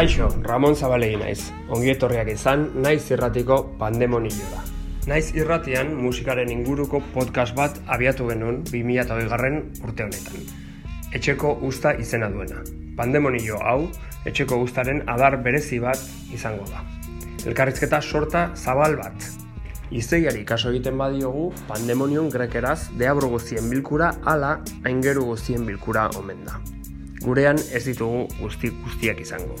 [0.00, 1.50] Kaixo, Ramon Zabalegi naiz.
[1.76, 4.62] Ongi etorriak izan, naiz irratiko pandemonioa.
[5.10, 10.46] Naiz irratian musikaren inguruko podcast bat abiatu genuen 2008 garren urte honetan.
[11.12, 12.62] Etxeko usta izena duena.
[12.96, 13.90] Pandemonio hau,
[14.24, 16.00] etxeko ustaren adar berezi bat
[16.32, 16.80] izango da.
[17.44, 19.26] Elkarrizketa sorta zabal bat.
[19.90, 26.56] Izeiari kaso egiten badiogu, pandemonion grekeraz deabro guztien bilkura ala aingeru guztien bilkura omen da.
[27.20, 29.60] Gurean ez ditugu guzti guztiak izango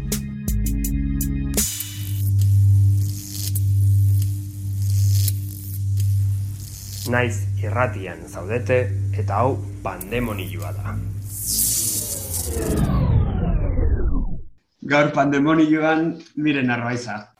[7.09, 8.77] Naiz irratian zaudete
[9.17, 10.95] eta hau pandemonioa da.
[14.93, 17.30] Gaur pandemonioan miren arbaiza.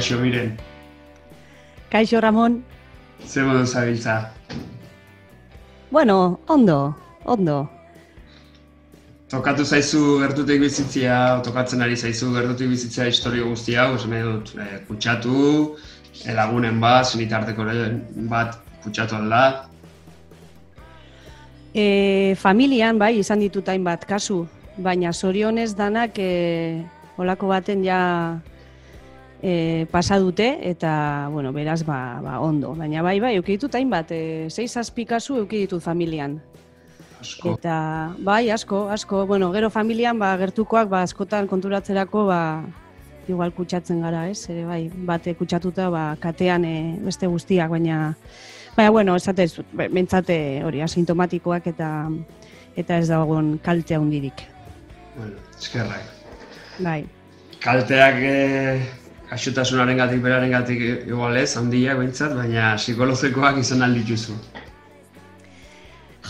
[0.00, 0.54] Kaixo, miren.
[1.92, 2.62] Kaixo, Ramon.
[3.28, 4.30] Zer modu zabiltza?
[5.90, 6.94] Bueno, ondo,
[7.26, 7.68] ondo.
[9.28, 14.80] Tokatu zaizu gertutik bizitzia, tokatzen ari zaizu gertutik bizitzia historio guztia, esan nahi dut, e,
[14.88, 15.44] kutsatu,
[16.24, 17.68] elagunen bat, zunitarteko
[18.32, 19.44] bat kutsatu alda.
[21.74, 24.46] E, familian, bai, izan ditut hainbat kasu,
[24.78, 26.84] baina zorionez danak e,
[27.20, 28.00] olako baten ja
[29.42, 32.74] e, pasa dute eta bueno, beraz ba, ba, ondo.
[32.74, 36.38] Baina bai bai, euki ditut hainbat, e, sei zazpi kasu euki ditut familian.
[37.20, 37.56] Asko.
[37.58, 42.40] Eta bai, asko, asko, bueno, gero familian ba, gertukoak ba, askotan konturatzerako ba,
[43.28, 44.48] igual kutsatzen gara, ez?
[44.50, 48.14] Ere bai, bate kutsatuta ba, katean e, beste guztiak, baina
[48.76, 49.46] baina bueno, esate
[49.90, 51.90] bentsate hori asintomatikoak eta
[52.78, 54.46] eta ez dagoen kalte handirik.
[55.16, 56.06] Bueno, eskerrak.
[56.80, 57.02] Bai.
[57.60, 58.99] Kalteak eh,
[59.30, 64.34] gatik, beraren gatik igual ez, handiak behintzat, baina psikologikoak izan aldituzu.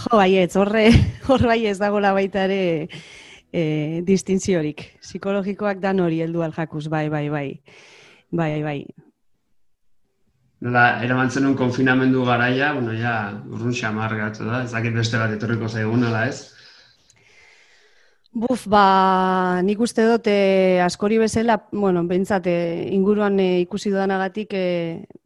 [0.00, 0.90] Jo, bai ez, horre,
[1.28, 2.88] hor bai ez dagoela baita ere
[3.52, 4.98] e, distintziorik.
[5.00, 7.48] Psikologikoak dan hori heldu aljakuz, bai, bai, bai.
[8.30, 8.80] Bai, bai.
[10.60, 15.32] Nola, eramantzen un konfinamendu garaia, bueno, ja, urrun xamar gatu da, ez dakit beste bat
[15.32, 16.59] etorriko zaigun, nola ez?
[18.32, 22.52] Buf, ba, nik uste dut e, askori bezala, bueno, bentsate
[22.94, 24.66] inguruan e, ikusi dudanagatik e,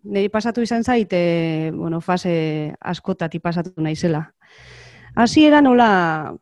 [0.08, 4.22] niri pasatu izan zait, e, bueno, fase askotati pasatu naizela.
[5.14, 6.32] Hasi era nola,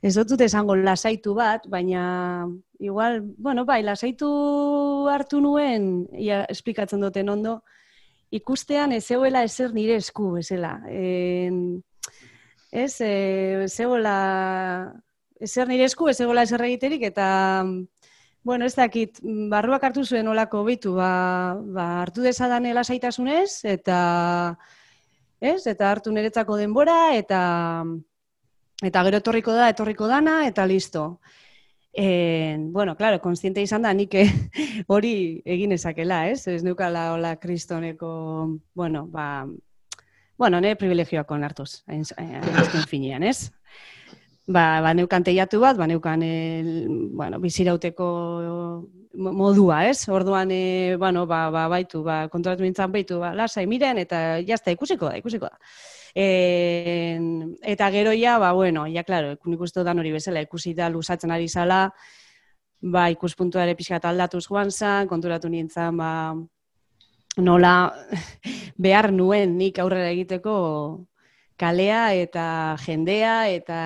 [0.00, 2.46] ez dut esango lasaitu bat, baina
[2.78, 4.28] igual, bueno, bai, lasaitu
[5.10, 7.56] hartu nuen, ia, esplikatzen duten ondo,
[8.30, 10.76] ikustean ez zeuela ezer nire esku, bezala.
[10.86, 11.50] E,
[12.70, 15.02] ez, e, zeuela
[15.40, 17.64] ezer nire esku, ez egola ezer egiterik, eta,
[18.46, 19.20] bueno, ez dakit,
[19.50, 23.98] barruak hartu zuen olako bitu, ba, ba hartu dezadan elasaitasunez, eta,
[25.40, 27.40] ez, eta hartu niretzako denbora, eta,
[28.82, 31.20] eta gero etorriko da, etorriko dana, eta listo.
[31.96, 34.12] En, bueno, claro, konstiente izan da, nik
[34.92, 36.42] hori egin ezakela, ez?
[36.52, 38.10] Ez neukala hola kristoneko,
[38.76, 39.46] bueno, ba,
[40.36, 43.50] bueno, nire privilegioak onartuz, azken finean, ez?
[44.46, 48.06] Ba, ba neukan teiatu bat, ba neukan el, bueno, bizirauteko
[49.16, 50.08] modua, ez?
[50.08, 54.70] Orduan, e, bueno, ba, ba, baitu, ba, kontratu nintzen baitu, ba, lasai miren, eta jazta,
[54.70, 55.58] ikusiko da, ikusiko da.
[56.14, 57.18] E,
[57.62, 61.32] eta gero ja, ba, bueno, ja, klaro, nik uste dan hori bezala, ikusi da lusatzen
[61.32, 61.90] ari zala,
[62.80, 66.36] ba, ikuspuntua ere pixka aldatuz joan zan, konturatu nintzen, ba,
[67.36, 67.74] nola
[68.84, 70.56] behar nuen nik aurrera egiteko
[71.56, 73.80] kalea eta jendea eta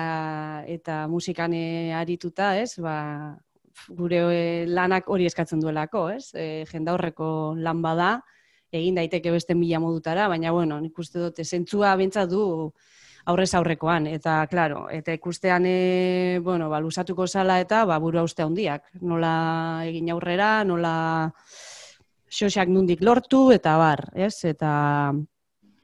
[0.67, 1.53] eta musikan
[1.95, 2.75] arituta, ez?
[2.79, 3.37] Ba,
[3.89, 6.31] gure eh, lanak hori eskatzen duelako, ez?
[6.35, 8.11] E, jendaurreko lan bada,
[8.71, 12.71] egin daiteke beste mila modutara, baina, bueno, nik uste dute, zentzua bintzat du
[13.31, 18.43] aurrez aurrekoan, eta, claro, eta ikustean, e, bueno, ba, lusatuko zala eta, ba, buru hauste
[18.43, 19.33] handiak, nola
[19.87, 20.93] egin aurrera, nola
[22.31, 24.37] xoxak nundik lortu, eta bar, ez?
[24.47, 24.71] Eta,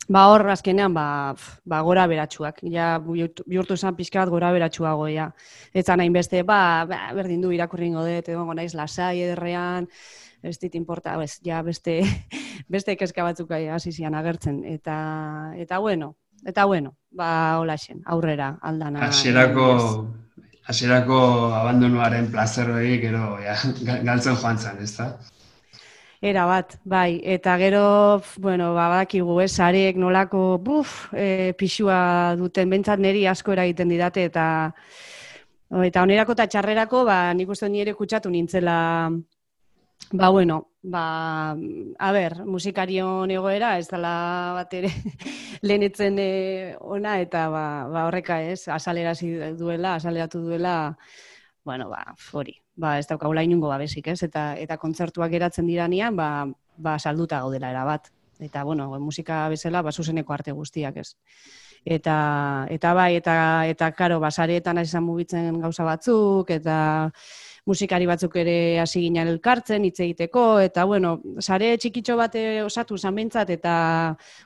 [0.08, 5.30] ba, hor, azkenean, ba, ba, gora beratxuak, ja, bihurtu zen pixka bat gora beratxuago, ja.
[5.74, 9.90] Eta nahin beste, ba, ba berdin du irakurringo dut, edo naiz lasai ederrean,
[10.44, 12.00] ez dit importa, ez, ja beste,
[12.74, 14.64] beste kezka batzuk hasi zian agertzen.
[14.66, 14.98] Eta,
[15.58, 16.16] eta bueno,
[16.46, 17.76] eta bueno, ba, hola
[18.06, 19.08] aurrera, aldana.
[19.08, 19.68] Hasierako,
[20.68, 21.20] hasierako
[21.54, 23.58] abandonuaren plazeroi, gero, ja,
[24.08, 25.18] galtzen joan zen, ez da?
[26.22, 32.72] Era bat, bai, eta gero, bueno, ba, badakigu, ez, areek nolako, buf, e, pixua duten,
[32.74, 34.48] bentsat neri asko eragiten didate, eta
[35.86, 39.12] eta onerako eta txarrerako, ba, nik uste nire kutsatu nintzela.
[40.12, 44.90] Ba, bueno, ba, a ber, musikarion egoera, ez dela bat ere
[45.68, 47.64] lehenetzen eh, ona, eta ba,
[47.94, 49.14] ba horreka ez, asalera
[49.58, 50.96] duela, asaleratu duela,
[51.68, 56.30] bueno, ba, hori, ba, ez daukagula inungo babesik, ez, eta, eta kontzertuak geratzen diranean, ba,
[56.78, 58.08] ba, salduta gaudela erabat.
[58.40, 61.10] Eta, bueno, musika bezala, ba, zuzeneko arte guztiak, ez.
[61.84, 62.16] Eta,
[62.72, 63.36] eta bai, eta,
[63.68, 66.78] eta, karo, basaretan hasi mugitzen gauza batzuk, eta,
[67.68, 73.52] musikari batzuk ere hasi ginen elkartzen hitz egiteko eta bueno, sare txikitxo bat osatu zanbentzat
[73.58, 73.74] eta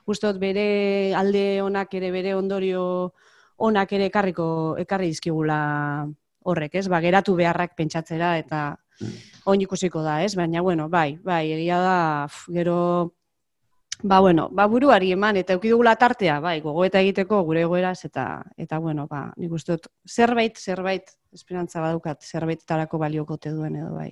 [0.10, 3.12] gustot bere alde onak ere bere ondorio
[3.62, 4.48] onak ere ekarriko
[4.82, 5.60] ekarri dizkigula
[6.44, 6.88] horrek, ez?
[6.90, 8.62] Ba, geratu beharrak pentsatzera eta
[9.00, 9.18] mm.
[9.52, 10.36] oin ikusiko da, ez?
[10.36, 11.98] Baina bueno, bai, bai, egia da
[12.50, 12.78] gero
[14.04, 18.80] Ba, bueno, ba, buruari eman, eta eukidugula tartea, bai, gogoeta egiteko gure egoeraz, eta, eta
[18.82, 24.10] bueno, ba, nik uste dut, zerbait, zerbait, esperantza badukat, zerbaitetarako baliokote duen edo, bai.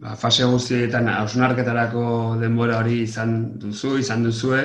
[0.00, 2.06] Ba, fase guztietan, hausnarketarako
[2.40, 4.64] denbora hori izan duzu, izan duzue,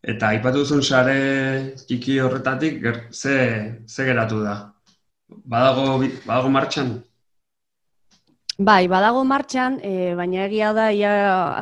[0.00, 1.18] eta aipatu duzun sare
[1.84, 3.36] txiki horretatik, ger, ze,
[3.84, 4.56] ze geratu da?
[5.28, 6.98] Badago, badago martxan?
[8.58, 11.10] Bai, badago martxan, e, baina egia da, ia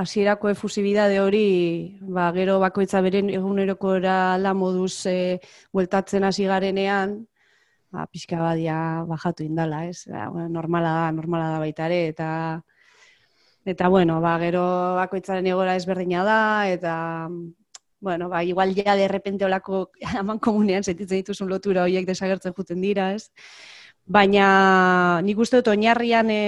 [0.00, 5.38] hasierako efusibidade hori, ba, gero bakoitza beren eguneroko la moduz e,
[5.76, 7.18] bueltatzen hasi garenean,
[7.92, 8.78] ba, pixka badia
[9.10, 10.06] bajatu indala, ez?
[10.08, 12.30] Ba, normala da, normala da baita ere, eta,
[13.66, 14.64] eta bueno, ba, gero
[15.02, 16.40] bakoitzaren egora ezberdina da,
[16.70, 16.96] eta,
[18.06, 22.80] bueno, ba, igual ja de repente olako aman komunean sentitzen dituzun lotura horiek desagertzen juten
[22.80, 23.32] dira, ez?
[24.06, 26.42] Baina nik uste dut oinarrian e,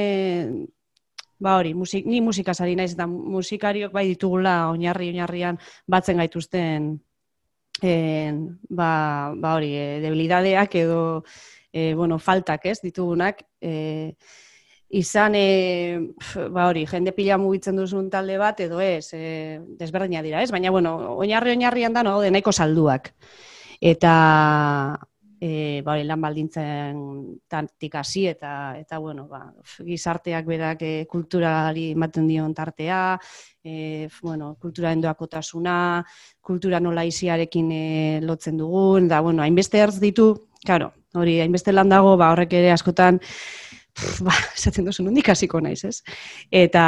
[1.43, 5.59] ba hori, musik, ni musika sari naiz eta musikariok bai ditugula oinarri oinarrian
[5.91, 6.87] batzen gaituzten
[7.83, 8.39] en,
[8.71, 8.93] ba,
[9.35, 11.01] ba hori, e, debilidadeak edo
[11.73, 14.15] e, bueno, faltak, ez, ditugunak e,
[14.89, 15.99] izan e,
[16.51, 20.51] ba hori, jende pila mugitzen duzun talde bat edo ez, e, desberdina dira, ez?
[20.51, 23.13] Baina bueno, oinarri oinarrian da no, nahiko salduak.
[23.81, 24.15] Eta
[25.41, 26.99] e, ba, lan baldintzen
[27.49, 29.45] tantik hasi eta eta bueno, ba,
[29.85, 33.19] gizarteak berak e, kulturari ematen dion tartea,
[33.63, 36.05] e, bueno, kultura endoakotasuna,
[36.41, 37.85] kultura nola iziarekin e,
[38.25, 40.33] lotzen dugun, da, bueno, hainbeste ertz ditu,
[40.65, 43.21] claro, hori, hainbeste lan dago, ba, horrek ere askotan,
[44.27, 45.99] ba, esaten duzu, nundik hasiko naiz, ez?
[46.51, 46.85] Eta,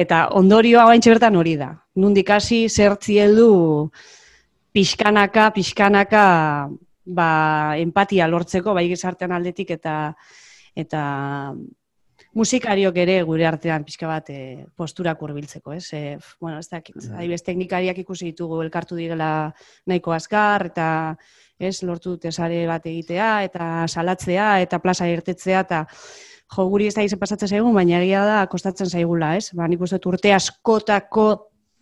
[0.00, 1.72] eta ondorioa baintxe bertan hori da.
[2.00, 3.90] Nundik hasi zertzi heldu
[4.74, 6.24] pixkanaka, pixkanaka,
[7.04, 7.30] ba,
[7.80, 9.96] empatia lortzeko, bai gizartean aldetik eta
[10.74, 11.00] eta
[12.34, 15.86] musikariok ere gure artean pixka bat e, posturak hurbiltzeko, ez?
[15.94, 17.38] E, bueno, ez dakit, mm.
[17.46, 19.52] teknikariak ikusi ditugu elkartu direla
[19.86, 20.88] nahiko azkar, eta
[21.58, 25.84] ez, lortu dute sare bat egitea, eta salatzea, eta plaza irtetzea, eta
[26.54, 29.50] jo, guri ez da izen pasatzen zaigu, baina egia da, kostatzen zaigula, ez?
[29.56, 31.26] Ba, nik uste urte askotako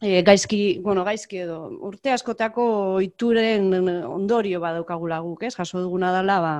[0.03, 2.65] e, gaizki, bueno, gaizki edo, urte askotako
[3.05, 3.71] ituren
[4.09, 5.55] ondorio badaukagula guk, ez?
[5.57, 6.55] Jaso duguna dela, ba,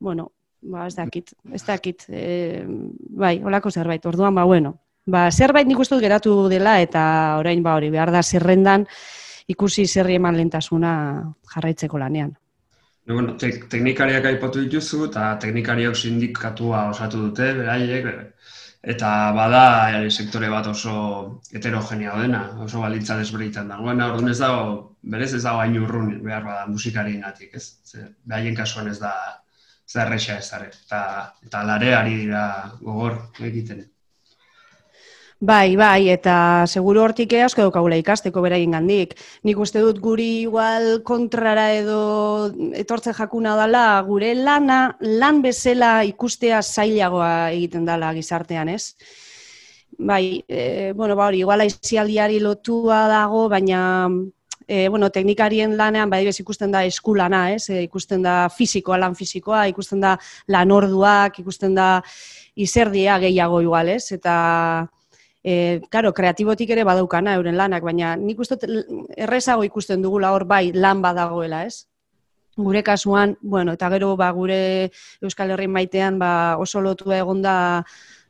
[0.00, 0.30] bueno,
[0.62, 2.64] ba, ez dakit, ez dakit, e,
[3.10, 7.02] bai, holako zerbait, orduan, ba, bueno, ba, zerbait nik uste geratu dela, eta
[7.40, 8.86] orain, ba, hori, behar da zerrendan,
[9.48, 10.92] ikusi zerri eman lentasuna
[11.54, 12.36] jarraitzeko lanean.
[13.08, 18.08] No, bueno, teknikariak aipatu dituzu, eta teknikariak sindikatua osatu dute, beraiek,
[18.94, 19.62] eta bada
[19.96, 20.92] e, sektore bat oso
[21.54, 24.66] heterogenea dena, oso balitza desberitan dagoena, orduan ez dago,
[25.14, 27.64] berez ez dago hain urrun behar bada musikarien atik, ez?
[27.90, 29.14] Ze, behaien kasuan ez da
[29.88, 31.02] zerrexa ez are, eta,
[31.48, 32.42] eta lare ari dira
[32.82, 33.16] gogor
[33.50, 33.86] egiten.
[35.40, 39.12] Bai, bai, eta seguru hortik asko daukagula ikasteko beraien gandik.
[39.46, 46.58] Nik uste dut guri igual kontrara edo etortzen jakuna dela, gure lana, lan bezala ikustea
[46.62, 48.96] zailagoa egiten dela gizartean, ez?
[49.98, 54.10] Bai, e, bueno, ba hori, igual aizialdiari lotua dago, baina
[54.66, 57.70] e, bueno, teknikarien lanean, bai, ikusten da eskulana, ez?
[57.70, 60.18] E, ikusten da fisikoa, lan fisikoa, ikusten da
[60.48, 62.02] lan orduak, ikusten da
[62.56, 64.10] izerdia gehiago igual, ez?
[64.10, 64.88] Eta
[65.48, 68.58] e, karo, kreatibotik ere badaukana euren lanak, baina nik uste
[69.16, 71.86] errezago ikusten dugula hor bai lan badagoela, ez?
[72.58, 74.90] Gure kasuan, bueno, eta gero ba, gure
[75.22, 77.54] Euskal Herri maitean ba, oso lotua egonda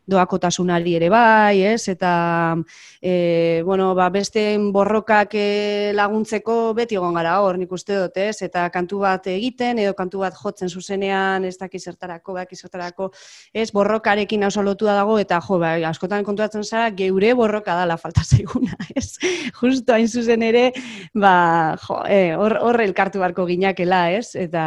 [0.09, 1.89] doakotasunari ere bai, ez?
[1.93, 2.57] Eta
[3.01, 8.41] e, bueno, ba, beste borrokak e, laguntzeko beti egon gara hor, nik uste dut, ez?
[8.47, 13.11] Eta kantu bat egiten edo kantu bat jotzen zuzenean, ez dakiz zertarako, baki zertarako,
[13.53, 13.69] ez?
[13.77, 18.79] Borrokarekin oso lotua dago eta jo, ba, askotan kontuatzen zara geure borroka dala falta zaiguna,
[18.97, 19.19] ez?
[19.61, 20.71] Justo hain zuzen ere,
[21.15, 24.33] ba, jo, e, hor, hor elkartu barko ginakela, ez?
[24.39, 24.65] Eta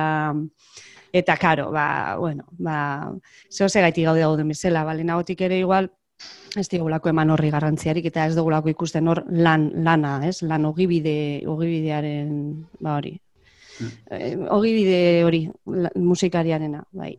[1.14, 3.12] Eta karo, ba, bueno, ba,
[3.52, 5.90] zeo ze gaiti gaude gauden bezala, bale, nagotik ere igual,
[6.56, 10.42] ez digulako eman horri garrantziarik, eta ez dugulako ikusten hor lan, lana, ez?
[10.44, 12.32] Lan ogibide, ogibidearen,
[12.80, 13.18] ba hori.
[13.82, 14.48] Mm.
[14.56, 15.44] Ogibide hori,
[15.96, 17.18] musikariarena, bai.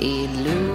[0.00, 0.67] Illusion.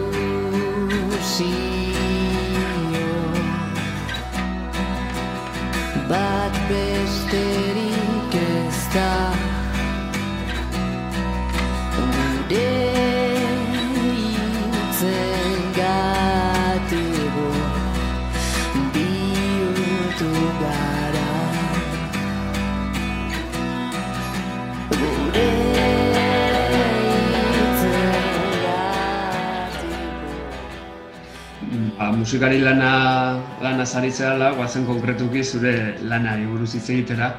[32.23, 37.33] Musikari lana lana saritzea guazen konkretuki zure lana buruz hitz egitera.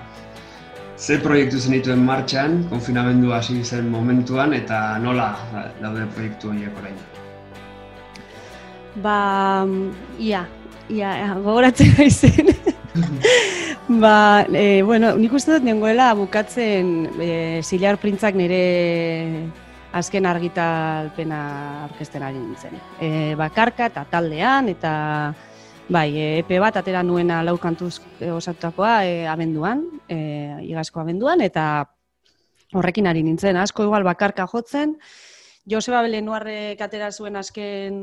[0.96, 5.30] Ze proiektu zenituen martxan, konfinamendu hasi zen momentuan, eta nola
[5.80, 7.00] daude proiektu horiek orain?
[9.02, 9.16] Ba,
[10.20, 10.44] ia,
[10.92, 12.52] ia, gogoratzen gaizen.
[14.04, 18.64] ba, e, bueno, nik uste dut nengoela bukatzen e, Zilar Printzak nire
[19.94, 21.40] azken argitalpena
[21.88, 22.78] orkesten ari nintzen.
[23.00, 24.94] E, bakarka eta taldean, eta
[25.88, 28.00] bai, e, epe bat atera nuena lau kantuz
[28.34, 30.18] osatutakoa e, abenduan, e,
[30.66, 31.86] igazko abenduan, eta
[32.74, 33.56] horrekin ari nintzen.
[33.60, 34.96] Asko igual bakarka jotzen,
[35.70, 38.00] Joseba Belenuarrek atera zuen azken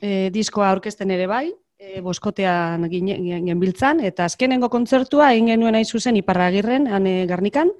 [0.00, 1.46] e, diskoa orkesten ere bai,
[1.78, 7.70] e, boskotean genbiltzan, eta azkenengo kontzertua egin genuen hain zuzen iparragirren, ane garnikan,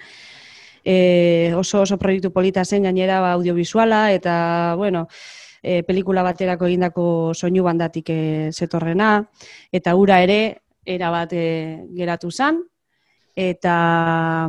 [0.84, 5.06] e, oso oso proiektu polita zen gainera ba, audiovisuala eta bueno,
[5.62, 9.22] e, pelikula baterako egindako soinu bandatik e, zetorrena.
[9.72, 12.62] Eta ura ere era bat e, geratu zen.
[13.36, 14.48] Eta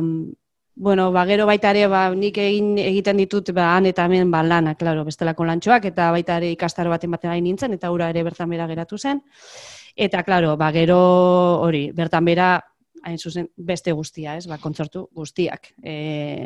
[0.76, 4.42] bueno, ba, gero baita ere ba, nik egin egiten ditut ba, han eta hemen ba,
[4.42, 8.24] lana, klaro, bestelako lantxoak eta baita ere ikastaro baten baten gain nintzen eta ura ere
[8.26, 9.22] bertan bera geratu zen.
[9.94, 10.98] Eta klaro, ba, gero
[11.62, 12.48] hori, bertan bera
[13.04, 15.72] hain zuzen beste guztia, ez, ba, kontzertu guztiak.
[15.82, 15.94] E,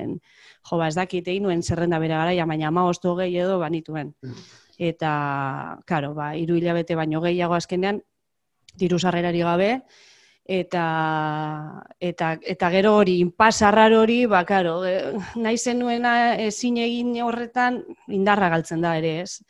[0.07, 4.13] jo, ba, ez dakit egin nuen zerrenda bere gara, baina ama ostu gehi edo banituen.
[4.79, 5.13] Eta,
[5.87, 8.03] karo, ba, iru hilabete baino gehiago azkenean,
[8.79, 9.71] diru sarrerari gabe,
[10.49, 10.85] eta,
[12.01, 18.53] eta, eta gero hori, inpasarrar hori, ba, karo, e, nahi zenuena ezin egin horretan, indarra
[18.55, 19.43] galtzen da ere, ez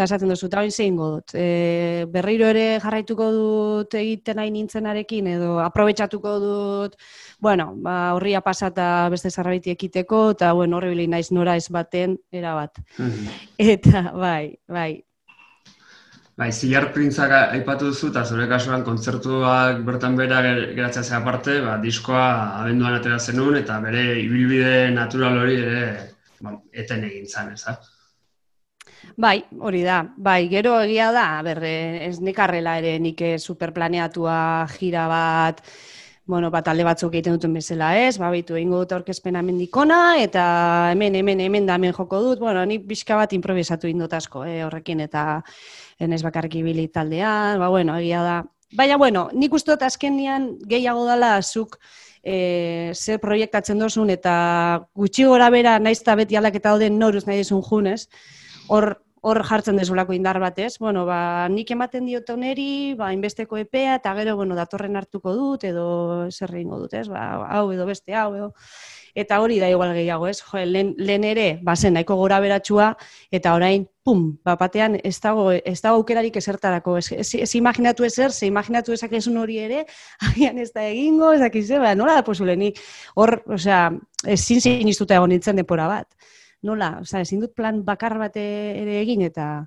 [0.00, 1.34] eta esaten duzu, eta zein dut.
[1.36, 6.96] E, berriro ere jarraituko dut egiten nahi nintzenarekin, edo aprobetsatuko dut,
[7.38, 12.16] bueno, ba, horria pasata beste zarrabiti ekiteko, eta bueno, horri bilin naiz nora ez baten,
[12.32, 12.80] era bat.
[12.96, 13.28] Mhm.
[13.58, 14.90] Eta, bai, bai.
[16.40, 21.76] Bai, zilar printzak aipatu duzu, eta zure kasuan kontzertuak bertan bera geratzea ze aparte, ba,
[21.76, 22.26] diskoa
[22.62, 25.86] abenduan atera zenun, eta bere ibilbide natural hori ere
[26.40, 27.84] ba, eten egin zan, ezak?
[29.16, 30.02] Bai, hori da.
[30.16, 35.62] Bai, gero egia da, ber, ez nekarrela ere nik superplaneatua jira bat,
[36.30, 40.44] bueno, bat alde batzuk egiten duten bezala ez, ba, bitu egingo dut aurkezpena mendikona, eta
[40.92, 44.62] hemen, hemen, hemen da hemen joko dut, bueno, nik pixka bat improvisatu indot asko, eh,
[44.66, 45.42] horrekin, eta
[45.98, 48.36] enez bakarrik ibili taldean, ba, bueno, egia da.
[48.78, 51.80] Baina, bueno, nik uste dut azkenian gehiago dala zuk
[52.22, 54.34] e, zer proiektatzen dozun, eta
[54.94, 58.06] gutxi gora bera, naiz eta beti aldaketa dauden noruz nahi desun junez,
[58.70, 63.98] hor hor jartzen dezulako indar batez, bueno, ba, nik ematen diot oneri, ba, inbesteko epea,
[63.98, 68.32] eta gero, bueno, datorren hartuko dut, edo zer dut, ez, ba, hau edo beste hau,
[68.34, 68.52] edo,
[69.14, 72.94] eta hori da igual gehiago, ez, jo, lehen, lehen ere, bazen, nahiko gora beratxua,
[73.30, 78.32] eta orain, pum, bapatean, ez dago, ez dago aukerarik esertarako, ez, ez, ez imaginatu ezer,
[78.32, 79.84] ze imaginatu ezakezun hori ere,
[80.30, 82.80] agian ez da egingo, ez dakize, ba, nola da posule, nik,
[83.16, 83.90] hor, osea,
[84.24, 86.08] ezin zin egon nintzen depora bat
[86.62, 89.66] nola, oza, ezin dut plan bakar bat ere egin, eta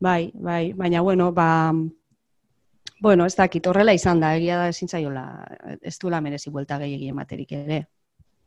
[0.00, 1.72] bai, bai, baina, bueno, ba,
[3.00, 5.26] bueno, ez dakit, horrela izan da, egia da ezin zaiola,
[5.82, 7.84] ez duela merezi buelta gehiagi ematerik ere.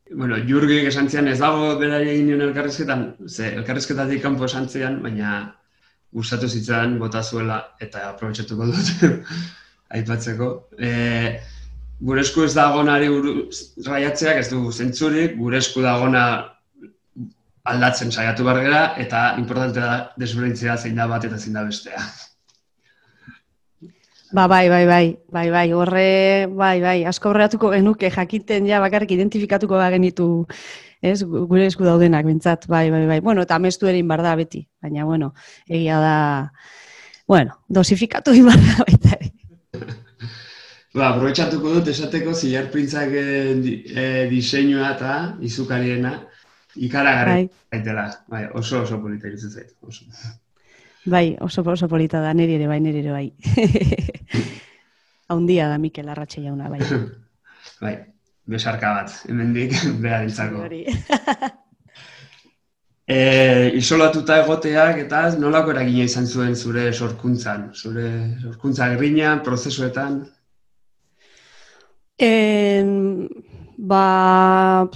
[0.10, 4.98] Bueno, Jurgi esan zian ez dago berari egin nion elkarrizketan, ze elkarrizketatik kanpo esan zian,
[5.04, 5.56] baina
[6.12, 9.04] gustatu zitzan bota zuela eta aprobetxatuko dut
[10.00, 10.48] aipatzeko.
[10.82, 10.90] E,
[12.02, 13.12] gure esku ez dagonari
[13.86, 16.26] raiatzeak ez du zentzurik, gure esku dagona
[17.74, 22.02] aldatzen saiatu behar gara, eta importante da desberdintzea zein da bat eta zein da bestea.
[24.32, 29.16] Ba, bai, bai, bai, bai, bai, horre, bai, bai, asko horreatuko genuke jakiten ja bakarrik
[29.16, 30.46] identifikatuko da genitu,
[31.02, 34.68] ez, gure esku daudenak, bintzat, bai, bai, bai, bueno, eta amestu erin bar da beti,
[34.84, 35.32] baina, bueno,
[35.66, 36.16] egia da,
[37.26, 39.18] bueno, dosifikatu egin bar da baita.
[40.94, 46.16] Ba, aprobetsatuko dut esateko zilar printzak e, diseinua eta izukariena,
[46.80, 48.12] Ikaragarri bai.
[48.28, 50.06] bai, oso oso polita irutzen zait, oso.
[51.06, 53.34] Bai, oso oso polita da, niri ere bai, niri ere bai.
[55.30, 56.80] Haundia da Mikel Arratxe jauna, bai.
[57.84, 57.96] bai,
[58.48, 60.68] besarka bat, hemendik bera dintzako.
[63.08, 63.20] e,
[63.76, 68.10] isolatuta egoteak eta nolako eragina izan zuen zure sorkuntzan, zure
[68.42, 70.22] sorkuntza gerriñan, prozesuetan?
[72.20, 73.28] En,
[73.78, 74.88] ba,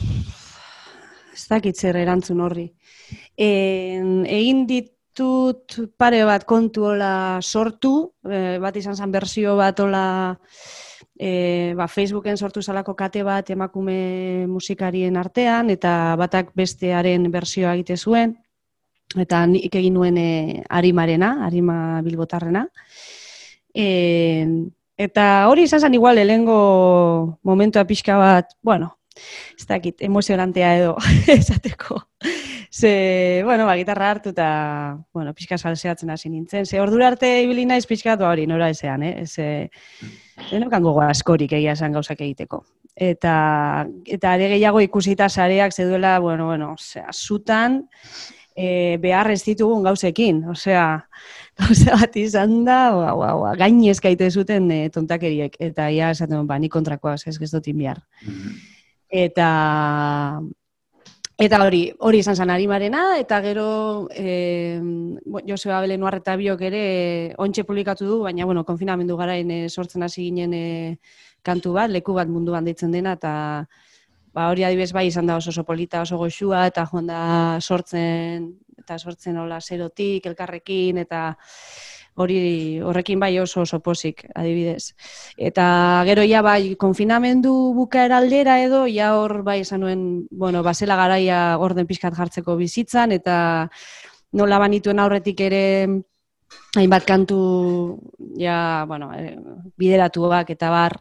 [1.44, 2.70] ez dakit zer erantzun horri.
[3.36, 3.50] E,
[4.32, 10.06] egin ditut pare bat kontu hola sortu, e, bat izan zen berzio bat hola
[11.20, 17.98] e, ba, Facebooken sortu zalako kate bat emakume musikarien artean, eta batak bestearen berzioa egite
[17.98, 18.38] zuen,
[19.20, 22.66] eta nik egin nuen e, arimarena, arima bilbotarrena.
[23.76, 24.48] E,
[24.98, 28.94] eta hori izan zen igual, helengo momentua pixka bat, bueno,
[29.58, 30.98] ez dakit, emozionantea edo
[31.38, 32.02] esateko.
[32.74, 36.66] Ze, bueno, ba, gitarra hartu eta, bueno, pixka salseatzen hasi nintzen.
[36.66, 39.28] Ze, ordura arte ibili naiz pixka ba, hori, nora ezean, eh?
[39.28, 39.70] Ze,
[40.50, 42.64] denokan gogo askorik egia esan gauzak egiteko.
[42.96, 43.36] Eta,
[44.06, 47.84] eta are gehiago ikusita sareak zeduela, bueno, bueno, osea, zutan,
[48.56, 50.88] e, behar ez ditugun gauzekin, osea,
[51.62, 54.00] gauze bat izan da, ba, ba, ba, gainez
[54.32, 58.02] zuten e, tontakeriek, eta ia esaten, ba, ni kontrakoa, ez ez dut inbiar.
[58.26, 58.73] Mm
[59.14, 60.42] eta
[61.38, 64.82] eta hori hori izan zen arimarena eta gero eh
[65.48, 70.24] Joseba Belenu eta biok ere ontxe publikatu du baina bueno konfinamendu garain e, sortzen hasi
[70.24, 71.00] ginen e,
[71.44, 73.68] kantu bat leku bat munduan deitzen dena eta
[74.34, 78.50] ba hori adibez bai izan da oso oso polita oso goxua eta joan da sortzen
[78.80, 81.38] eta sortzen hola serotik elkarrekin eta
[82.16, 84.94] hori horrekin bai oso oso posik, adibidez.
[85.38, 90.98] Eta gero ja bai konfinamendu bukaera aldera edo ja hor bai esan nuen, bueno, basela
[91.00, 93.70] garaia orden pixkat jartzeko bizitzan eta
[94.34, 95.64] nola banituen aurretik ere
[96.78, 97.40] hainbat kantu
[98.38, 99.38] ja, bueno, e,
[99.78, 101.00] bideratuak eta bar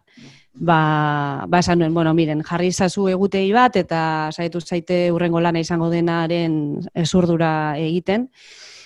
[0.55, 5.61] ba, ba esan nuen, bueno, miren, jarri zazu egutei bat eta saitu zaite urrengo lana
[5.61, 8.29] izango denaren esurdura egiten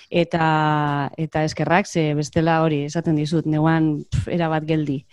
[0.09, 5.03] eta eta eskerrak ze bestela hori esaten dizut neuan era bat geldi.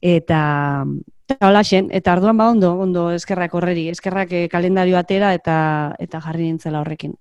[0.00, 0.84] Eta
[1.40, 6.20] hola xen eta arduan ba ondo ondo eskerrak horreri eskerrak eh, kalendario atera eta eta
[6.20, 7.14] jarri nintzela horrekin.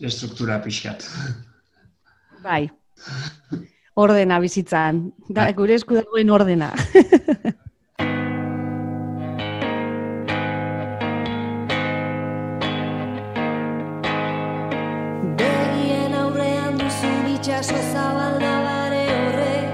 [0.00, 1.04] Estruktura pixkat.
[2.42, 2.70] Bai.
[3.94, 5.10] Ordena bizitzan.
[5.28, 5.52] Da, bai.
[5.54, 6.72] gure esku dagoen ordena
[17.62, 19.68] itxaso zabalda bare horrek.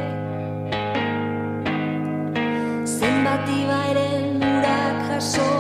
[2.99, 5.58] Zenbat ibairen urak jasote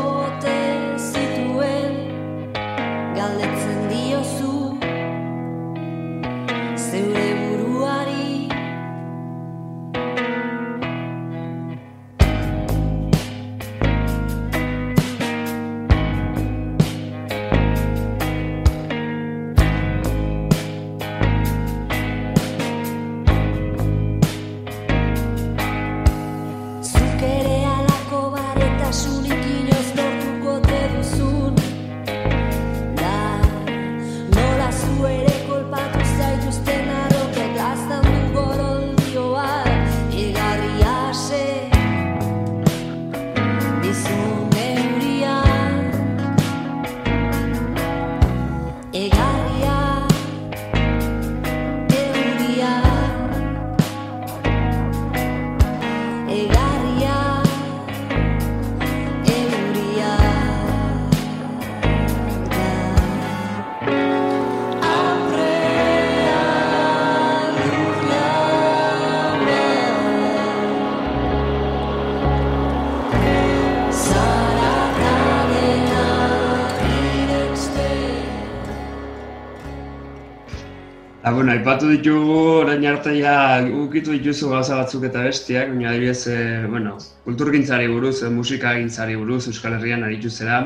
[81.38, 86.66] bueno, aipatu ditugu orain arte ja ukitu dituzu gauza batzuk eta bestiak, baina adibidez, e,
[86.66, 90.56] bueno, kulturgintzari buruz, e, musikagintzari buruz Euskal Herrian aritu zera,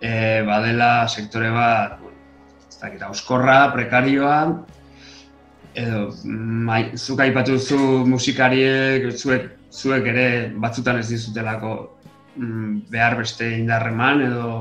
[0.00, 2.00] e, badela sektore bat,
[2.70, 4.40] ez dakit, auskorra, prekarioa,
[5.84, 10.28] edo, mai, zuk aipatu duzu musikariek, zuek, zuek ere
[10.64, 11.76] batzutan ez dizutelako
[12.38, 14.52] mm, behar beste indarreman edo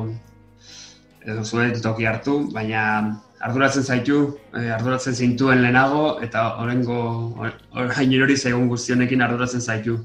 [1.23, 4.17] edo zuek toki hartu, baina arduratzen zaitu,
[4.55, 6.97] eh, arduratzen zintuen lehenago, eta horrengo,
[7.75, 9.97] orain hori zaigun guztionekin arduratzen zaitu.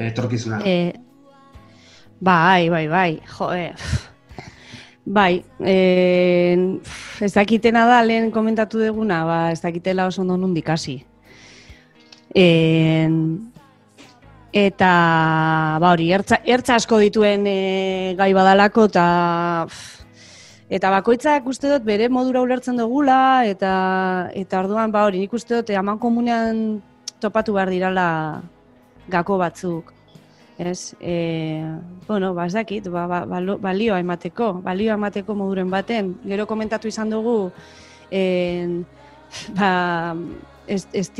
[0.00, 0.60] Etorkizuna.
[0.64, 0.94] E,
[2.20, 3.74] bai, bai, bai, jo, e,
[5.04, 5.76] bai, e,
[7.20, 11.02] ez dakitena da lehen komentatu deguna, ba, ez dakitela oso ondo nundik hasi.
[12.34, 12.46] E,
[14.54, 14.94] eta,
[15.84, 17.58] ba hori, ertza, ertza asko dituen e,
[18.18, 19.04] gai badalako, eta
[20.72, 23.72] Eta bakoitzak uste dut bere modura ulertzen dugula, eta,
[24.32, 26.80] eta orduan ba hori, nik uste dut eman komunean
[27.20, 28.06] topatu behar dirala
[29.12, 29.92] gako batzuk.
[30.56, 31.60] Ez, e,
[32.06, 36.14] bueno, ba, ez dakit, ba, ba, balioa emateko, balioa emateko moduren baten.
[36.24, 37.50] Gero komentatu izan dugu,
[38.10, 38.84] en,
[39.58, 40.14] ba,
[40.66, 41.10] ez, ez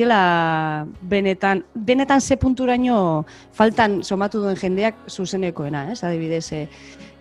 [1.02, 6.04] benetan, benetan ze punturaino faltan somatu duen jendeak zuzenekoena, ez?
[6.04, 6.68] Adibidez, e,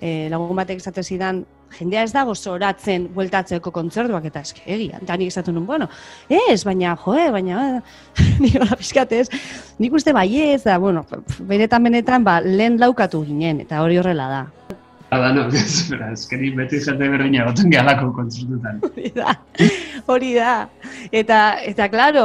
[0.03, 1.43] e, lagun batek esate zidan,
[1.77, 4.99] jendea ez dago zoratzen bueltatzeko kontzertuak eta eske egia.
[5.01, 5.87] Eta nik esatu nun, bueno,
[6.29, 7.63] ez, baina, jo, baina,
[8.43, 9.27] ni hola pizkatez,
[9.79, 11.05] nik uste baiez, da, bueno,
[11.49, 14.43] benetan benetan, ba, lehen laukatu ginen, eta hori horrela da.
[15.13, 18.79] Hala, no, espera, eskeri beti jende berdina goten gehalako kontzertutan.
[18.87, 19.35] Hori da,
[20.09, 20.53] hori da.
[21.13, 22.23] Eta, eta klaro,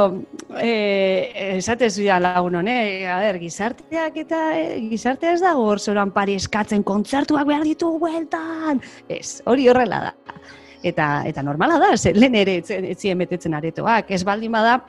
[0.57, 6.09] eh, esatez bida lagun honek, a ber, gizarteak eta eh, gizartea ez dago hor zoran
[6.15, 8.81] pari eskatzen kontzertuak behar ditu bueltan.
[9.05, 10.39] Ez, hori horrela da.
[10.81, 14.09] Eta, eta normala da, ze, lehen ere etzien betetzen aretoak.
[14.15, 14.79] Ez baldin bada,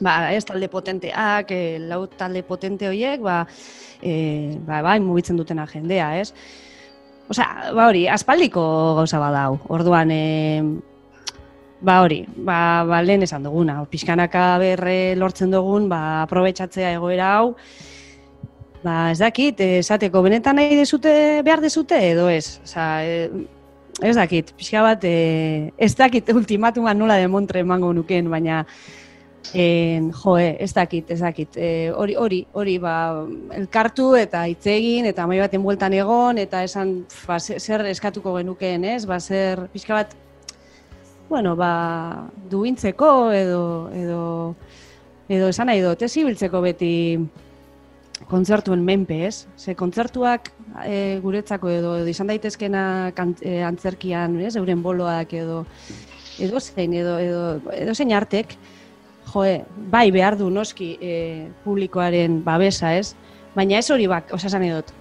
[0.00, 3.42] ba, ez talde potenteak, e, lau talde potente horiek, ba,
[4.00, 6.30] e, ba, ba, mugitzen dutena jendea, ez?
[7.28, 8.62] Osea, ba hori, aspaldiko
[9.00, 9.58] gauza badau.
[9.74, 10.62] Orduan, e,
[11.80, 13.80] ba hori, ba, ba lehen esan duguna.
[13.90, 17.56] Piskanaka berre lortzen dugun, ba, aprobetsatzea egoera hau.
[18.84, 22.60] Ba, ez dakit, esateko benetan nahi dezute, behar dezute, edo ez.
[22.62, 23.46] Osea, e,
[24.06, 28.62] ez dakit, pixka bat, e, ez dakit ultimatuman nola demontre emango nuken, baina
[29.54, 31.56] En, joe, ez dakit, ez dakit.
[31.56, 33.24] E, hori, hori, hori, ba,
[33.56, 38.84] elkartu eta hitz egin eta mai baten bueltan egon eta esan ba, zer eskatuko genukeen,
[38.84, 39.04] ez?
[39.06, 40.16] Ba, zer pixka bat
[41.28, 43.62] bueno, ba, duintzeko edo
[43.94, 44.22] edo
[45.28, 46.92] edo esan nahi dut, ez ibiltzeko beti
[48.30, 49.46] kontzertuen menpe, ez?
[49.58, 50.50] Ze kontzertuak
[50.84, 54.54] e, guretzako edo, edo izan daitezkena e, antzerkian, ez?
[54.56, 55.64] Euren boloak edo
[56.42, 58.56] edo zein edo edo edo zein artek,
[59.36, 63.14] joe, bai behar du noski e, publikoaren babesa, ez?
[63.56, 64.92] Baina ez hori bak, osasan edot.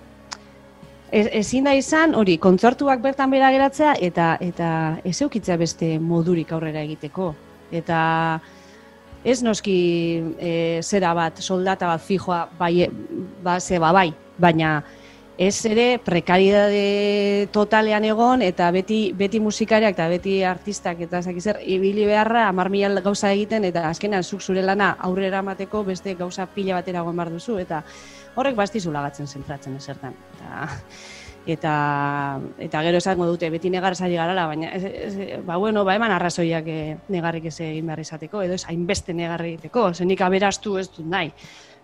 [1.11, 4.69] Ez, ezin da izan, hori, kontzortuak bertan bera geratzea, eta eta
[5.05, 7.31] ez eukitzea beste modurik aurrera egiteko.
[7.71, 7.99] Eta
[9.25, 9.77] ez noski
[10.37, 10.51] e,
[10.83, 12.89] zera bat, soldata bat fijoa, bai,
[13.43, 14.77] ba, ze, ba, bai, baina
[15.37, 21.59] ez ere prekaridade totalean egon eta beti beti musikariak eta beti artistak eta ezak zer
[21.65, 26.79] ibili beharra 10.000 gauza egiten eta azkenan zuk zure lana aurrera emateko beste gauza pila
[26.79, 27.83] batera egon bar duzu eta
[28.35, 30.69] horrek bastizu lagatzen zentratzen esertan eta
[31.45, 31.75] eta
[32.57, 36.11] eta gero esango dute beti negar sari garala baina ez, ez, ba bueno ba eman
[36.11, 40.89] arrazoiak eh, negarrik ez egin behar izateko edo ez hainbeste negarri egiteko zenik aberastu ez
[40.89, 41.33] dut nahi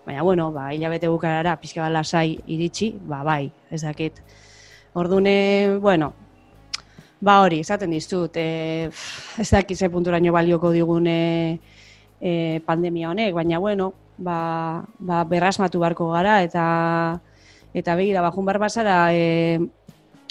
[0.06, 4.18] Baina, bueno, ba, hilabete bukarara, pixka bat lasai iritsi, ba, bai, ez dakit.
[4.98, 6.12] Ordune, bueno,
[7.22, 8.90] ba hori, esaten dizut, e,
[9.38, 11.60] ez dakit ze punturaino balioko digune
[12.20, 17.20] e, pandemia honek, baina, bueno, ba, ba berrasmatu barko gara, eta
[17.72, 19.60] eta begira, bajun bar basara, e,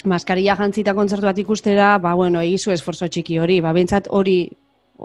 [0.04, 4.50] maskaria jantzita kontzertu bat ikustera, ba, bueno, egizu esforzo txiki hori, ba, bentsat hori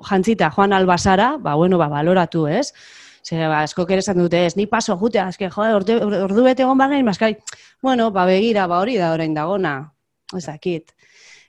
[0.09, 2.73] jantzita joan albasara, ba, bueno, ba, baloratu, ez?
[3.27, 6.63] Zer, ba, asko kere esan dute ez, ni paso jute, azke, jode, ordu, ordu bete
[6.63, 7.35] egon barren, maskari,
[7.83, 9.73] bueno, ba, begira, ba, hori da orain dagona,
[10.37, 10.93] ez dakit.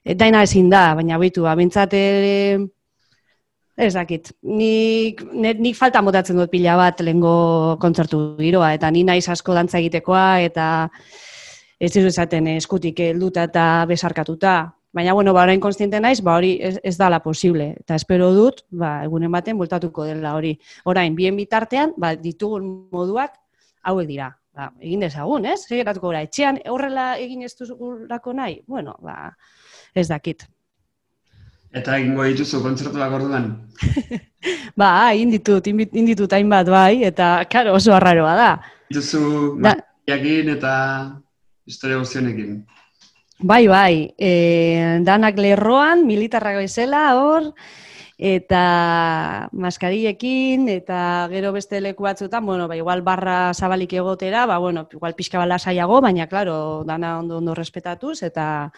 [0.02, 2.00] E, daina ezin da, baina bitu, ba, bintzate,
[3.78, 9.28] ez dakit, nik, nik falta motatzen dut pila bat lehengo kontzertu giroa, eta ni naiz
[9.30, 10.66] asko dantza egitekoa, eta
[11.78, 14.56] ez dizu esaten eskutik helduta eta besarkatuta,
[14.92, 17.74] Baina, bueno, ba, orain konstiente naiz, ba, hori ez, ez dala posible.
[17.80, 20.54] Eta espero dut, ba, egunen baten, bultatuko dela hori.
[20.88, 23.34] Orain, bien bitartean, ba, ditugun moduak,
[23.84, 24.30] hauek dira.
[24.56, 25.60] Ba, egin dezagun, ez?
[25.68, 28.62] Segeratuko gara, etxean, horrela egin ez duzulako nahi?
[28.66, 29.34] Bueno, ba,
[29.94, 30.46] ez dakit.
[31.68, 33.50] Eta egingo dituzu kontzertuak orduan.
[34.78, 38.50] Ba, inditut, inbi- inditut hainbat bai, eta, karo, oso arraroa da.
[38.88, 39.76] Dituzu Da-
[40.08, 40.74] eta
[41.66, 42.62] historia guztionekin.
[43.40, 47.52] Bai, bai, e, danak lerroan, militarrak bezala, hor,
[48.18, 54.88] eta maskarillekin, eta gero beste leku batzuetan, bueno, ba, igual barra zabalik egotera, ba, bueno,
[54.92, 58.72] igual pixka bala saiago, baina, claro, dana ondo ondo respetatuz, eta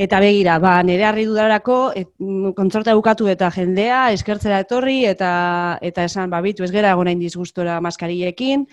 [0.00, 5.78] Eta begira, ba, nire harri dudarako, et, mm, kontzerta bukatu eta jendea, eskertzera etorri, eta
[5.82, 8.64] eta esan, ba, bitu, ez gera egon hain disgustora maskarillekin,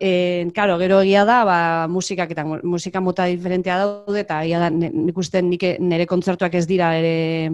[0.00, 1.58] E, karo, gero egia da, ba,
[1.90, 6.54] musikak eta mu- musika mota diferentea daude, eta egia da, nik uste nik nire kontzertuak
[6.54, 7.50] ez dira ere,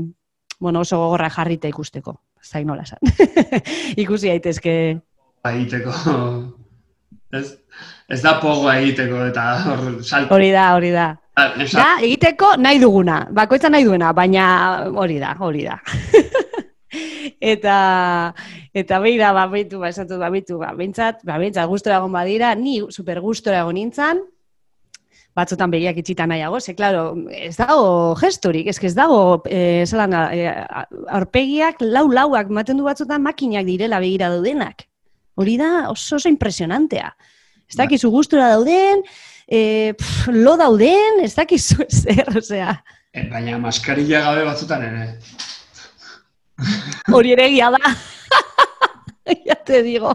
[0.61, 2.19] bueno, oso gogorra jarrita ikusteko.
[2.45, 2.99] Zain nola esan.
[4.05, 4.75] Ikusi daitezke.
[5.49, 5.93] Egiteko,
[7.33, 7.47] ez?
[8.13, 10.35] Ez da pogoa egiteko eta hor salto.
[10.37, 11.15] Hori da, hori da.
[11.35, 14.45] Esan, Da, egiteko nahi duguna, bakoitza nahi duena, baina
[14.95, 15.81] hori da, hori da.
[17.41, 18.35] eta
[18.75, 22.55] eta beira, ba, beitu, ba, esatu, ba, beitu, ba, bintzat, ba, bintzat, gustora egon badira,
[22.55, 24.23] ni super gustora egon nintzen,
[25.35, 27.05] batzutan begiak itxita nahiago, ze, klaro,
[27.35, 30.55] ez dago gestorik, ez ez dago, eh, zelan, eh,
[31.11, 34.87] aurpegiak lau-lauak maten du batzutan makinak direla begira daudenak.
[35.35, 37.17] Hori da oso oso impresionantea.
[37.69, 39.03] Ez dakizu gustura dauden,
[39.49, 42.77] e, pff, lo dauden, ez dakizu zer, osea,
[43.13, 45.19] eh, baina maskarilla gabe batzutan ere.
[47.13, 47.95] Hori ere egia da.
[49.49, 50.13] ja te digo.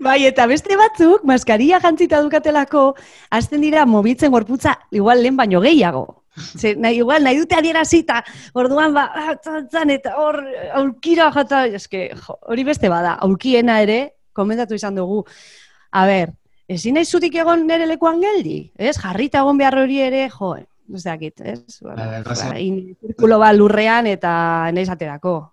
[0.00, 2.94] bai, eta beste batzuk, maskaria jantzita dukatelako,
[3.30, 6.06] hasten dira mobitzen gorputza igual lehen baino gehiago.
[6.38, 8.20] Ze, nahi, igual, nahi dute adierazi eta
[8.54, 9.34] orduan ba, ah,
[9.90, 10.38] eta hor
[10.78, 12.12] aulkira jata, eske,
[12.46, 13.98] hori beste bada, aulkiena ere,
[14.32, 15.24] komentatu izan dugu,
[15.90, 16.32] a ber,
[16.70, 18.96] ezin nahi zutik egon nire lekuan geldi, ez?
[19.00, 20.54] Jarrita egon behar hori ere, jo,
[20.94, 21.80] ez dakit, ez?
[21.82, 25.52] Bueno, Bai, gauza- ba, in, zirkulo bat lurrean eta nahiz aterako.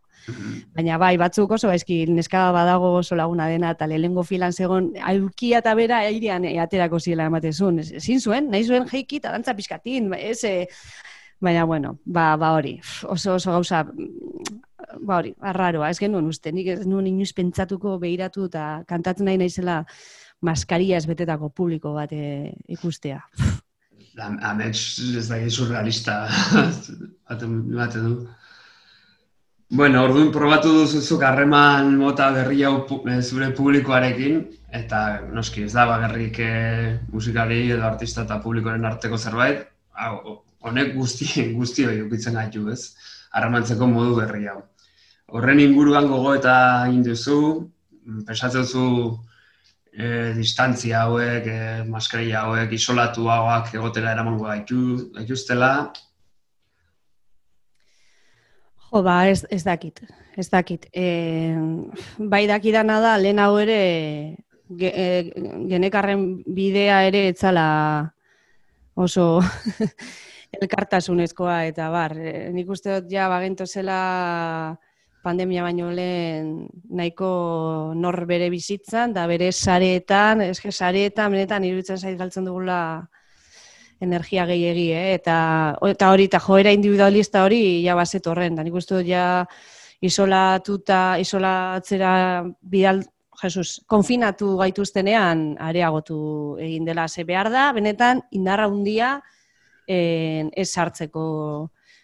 [0.74, 5.60] Baina bai, batzuk oso gaizki neska badago oso laguna dena eta lehengo filan zegon aulkia
[5.60, 7.78] eta bera airean aterako ziela ematezun.
[7.80, 10.68] Ez- Ezin zuen, nahi zuen jeiki eta dantza pizkatin, ez, e,
[11.40, 16.52] baina bueno, ba, ba hori, oso oso gauza, mm, ba hori, arraroa, ez genuen uste,
[16.52, 19.86] nik ez nuen inoiz pentsatuko behiratu eta kantatzen nahi naizela
[20.42, 23.22] maskaria ez betetako publiko bat e, ikustea.
[24.22, 26.26] Am- Amets ez da surrealista
[27.30, 28.16] baten, baten du.
[29.76, 32.76] Bueno, orduan probatu duzuzuk harreman mota berri hau
[33.10, 35.00] eh, zure publikoarekin, eta
[35.34, 39.66] noski ez da bakarrik eh, musikari edo artista eta publikoaren arteko zerbait,
[39.98, 41.28] hau, honek guzti,
[41.60, 42.94] guztioi ukitzen gaitu, ez?
[43.36, 44.62] Harremantzeko modu berri hau.
[45.34, 46.56] Horren inguruan gogo eta
[46.88, 47.40] egin duzu,
[48.06, 48.86] mm, pensatzen duzu
[49.98, 55.72] e, distantzia hauek, e, maskarilla hauek, isolatuagoak egotera eramango gaitu, gaituztela,
[58.96, 60.00] Jo, ba, ez, ez dakit,
[60.40, 60.86] ez dakit.
[60.96, 61.52] E,
[62.32, 63.80] bai dakidana da, lehen hau ere,
[64.70, 65.08] ge, e,
[65.68, 66.24] genekarren
[66.56, 67.66] bidea ere etzala
[68.96, 69.42] oso
[70.62, 72.16] elkartasunezkoa eta bar.
[72.16, 74.00] E, nik uste dut ja bagento zela
[75.26, 82.18] pandemia baino lehen nahiko nor bere bizitzan, da bere sareetan, eske sareetan benetan iruditzen zait
[82.20, 82.80] galtzen dugula
[84.06, 85.16] energia gehiegi, eh?
[85.16, 85.38] eta,
[85.90, 89.26] eta hori, eta joera individualista hori ja bazet horren, da nik uste ja
[90.06, 92.14] isolatuta, isolatzera
[92.62, 93.02] bidal,
[93.36, 96.18] Jesus, konfinatu gaituztenean areagotu
[96.64, 99.18] egin dela ze behar da, benetan indarra handia
[99.88, 101.26] eh, ez sartzeko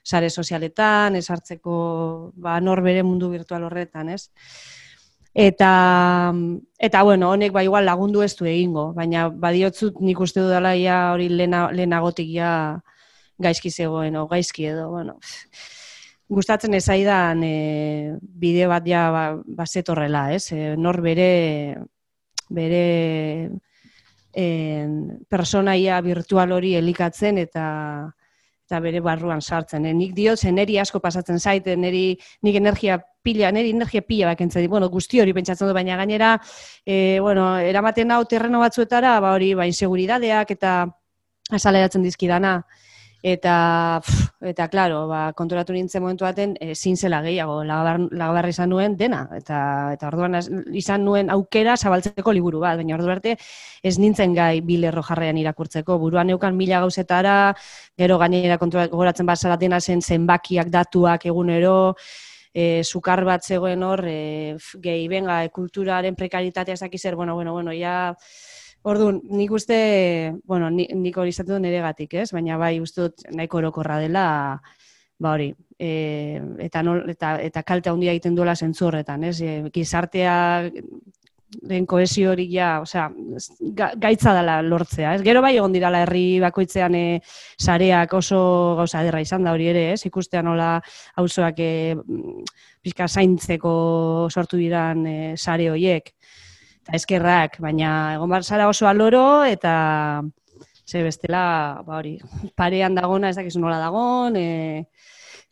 [0.04, 4.30] sare sozialetan, ez hartzeko ba, nor bere mundu virtual horretan, ez?
[5.34, 6.34] Eta,
[6.78, 11.14] eta bueno, honek ba igual lagundu ez du egingo, baina badiotzut nik uste dudala ja
[11.14, 12.82] hori lehena, lehenagotik ja
[13.40, 15.18] gaizki zegoen, o gaizki edo, bueno.
[16.32, 20.52] Gustatzen ez zaidan e, bideo bat ja ba, bazetorrela, ez?
[20.52, 21.78] E, nor bere
[22.52, 23.50] bere
[24.34, 24.96] en,
[25.30, 27.66] personaia virtual hori elikatzen eta
[28.72, 29.86] eta bere barruan sartzen.
[29.86, 29.94] Eh?
[29.94, 32.16] Nik diot, zen neri asko pasatzen zaite, neri,
[32.48, 36.38] nik energia pila, neri energia pila bakentzen bueno, guzti hori pentsatzen du, baina gainera,
[36.86, 40.76] e, bueno, eramaten hau terreno batzuetara, ba hori, ba, inseguridadeak eta
[41.52, 42.62] azaleratzen dizkidana,
[43.22, 48.48] eta, pff, eta, klaro, ba, konturatu nintzen momentu baten, e, zin zela gehiago, lagabar, lagabar
[48.50, 49.60] izan nuen dena, eta,
[49.94, 50.40] eta orduan
[50.74, 53.36] izan nuen aukera zabaltzeko liburu bat, baina ordu arte
[53.84, 57.54] ez nintzen gai bi lerro jarrean irakurtzeko, buruan neukan mila gauzetara,
[57.98, 61.96] gero gainera kontura, gogoratzen bazara dena zen zenbakiak, datuak egunero,
[62.54, 67.36] e, sukar bat zegoen hor, e, gehi, benga, e, kulturaren prekaritatea ez dakiz zer, bueno,
[67.36, 68.16] bueno, bueno, ja,
[68.84, 72.32] Orduan, nik uste, bueno, ni, nik hori izatu nire gatik, ez?
[72.34, 74.24] Baina bai, uste dut nahiko orokorra dela,
[75.22, 79.36] ba hori, e, eta, nol, eta, eta kalte handia egiten duela zentzu horretan, ez?
[79.46, 80.36] E, gizartea
[81.62, 83.10] den kohesio hori ja, osea,
[83.78, 85.22] ga- gaitza dela lortzea, ez?
[85.28, 87.06] Gero bai egon dirala herri bakoitzean e,
[87.60, 88.40] sareak oso
[88.80, 90.06] gauza ederra izan da hori ere, ez?
[90.10, 90.78] Ikustea nola
[91.22, 91.72] auzoak e,
[92.82, 93.76] pixka zaintzeko
[94.32, 96.16] sortu diran e, sare hoiek.
[96.82, 99.74] Eta eskerrak, baina egon bar zara oso aloro eta
[100.86, 102.18] ze bestela, ba hori,
[102.58, 104.90] parean dagona ez dakizu nola dagon, e,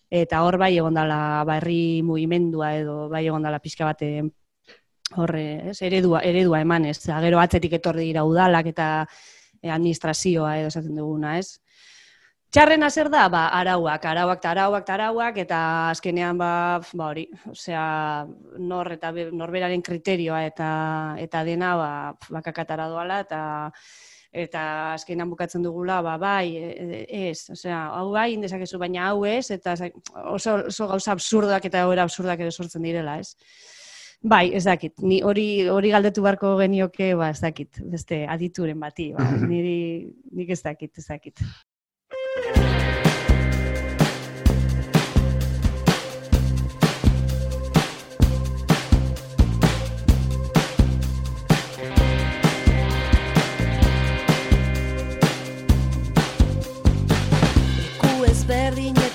[0.09, 4.09] eta hor bai egon dala ba, herri mugimendua edo bai egon dala pixka bate
[5.15, 8.89] horre, ez, eredua, eredua eman, ez, gero atzetik etorri dira udalak eta
[9.63, 11.59] administrazioa edo esaten duguna, ez.
[12.49, 13.27] Txarrena zer da?
[13.29, 15.57] Ba, arauak, arauak, arauak, arauak, eta
[15.91, 17.83] azkenean, ba, ba hori, osea,
[18.71, 20.69] nor eta be- norberaren kriterioa eta
[21.21, 21.91] eta dena, ba,
[22.39, 23.43] bakakatara doala, eta
[24.33, 24.63] eta
[24.95, 26.73] azkenean bukatzen dugula, ba, bai, e-
[27.05, 29.77] e- ez, osea, hau bai, indezakezu, baina hau ez, eta
[30.33, 33.35] oso, oso gauza absurdak eta egoera absurdak ere sortzen direla, ez?
[34.21, 39.11] Bai, ez dakit, ni hori hori galdetu beharko genioke, ba, ez dakit, beste adituren bati,
[39.13, 41.45] ba, niri, nik ez dakit, ez dakit.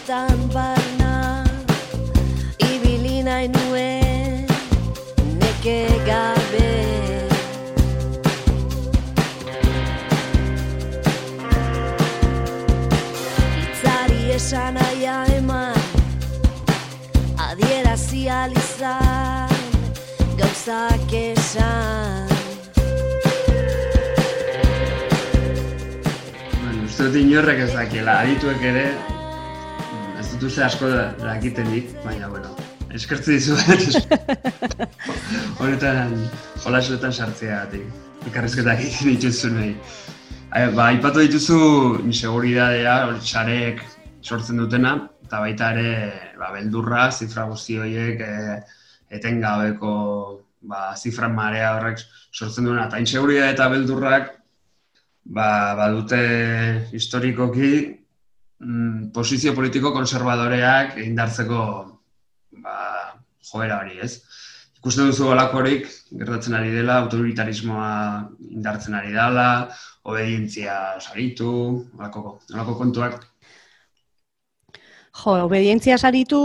[0.05, 1.45] Ezberdinetan barna
[2.59, 4.47] Ibili nahi nuen
[5.41, 6.73] Neke gabe.
[13.63, 15.75] Itzari esan aia eman
[17.39, 19.49] Adierazi alizan
[20.37, 22.29] Gauzak esan.
[26.85, 28.85] Uste dut inorrek ez dakiela, adituek ere,
[30.43, 32.51] uste asko da- dakitenik, baina, bueno,
[32.91, 34.09] eskertze dizuet.
[35.61, 36.15] Honetan,
[36.65, 37.87] jolasuetan sartzeagatik,
[38.31, 39.75] ikarrizketak egiten dituzu nahi.
[40.75, 41.59] Ba, aipatu dituzu
[42.05, 43.83] inseguridadea, sarek
[44.23, 45.91] sortzen dutena, eta baita ere,
[46.39, 48.59] ba, beldurra, zifra guzti horiek, e,
[49.19, 49.95] etengabeko
[50.69, 52.01] ba, zifra marea horrek
[52.33, 54.33] sortzen duena, eta inseguridade eta beldurrak
[55.25, 56.21] ba, badute
[56.93, 57.71] historikoki
[58.61, 61.61] mm, posizio politiko konservadoreak indartzeko
[62.63, 62.79] ba,
[63.51, 64.19] joera hori, ez?
[64.79, 67.93] Ikusten duzu holakorik gertatzen ari dela, autoritarismoa
[68.53, 69.47] indartzen ari dela,
[70.05, 71.53] obedientzia saritu,
[71.97, 73.23] holako, holako kontuak.
[75.15, 76.39] Jo, obedientzia saritu,